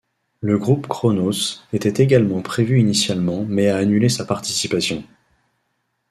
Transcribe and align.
Le 0.39 0.57
groupe 0.57 0.87
Kronos, 0.87 1.63
était 1.73 2.01
également 2.01 2.41
prévu 2.41 2.79
initialement 2.79 3.45
mais 3.45 3.67
a 3.67 3.77
annulé 3.77 4.09
sa 4.09 4.25
participation. 4.25 5.03